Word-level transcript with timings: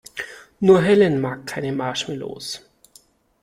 Nur 0.59 0.81
Helen 0.81 1.21
mag 1.21 1.45
keine 1.45 1.71
Marshmallows. 1.71 2.67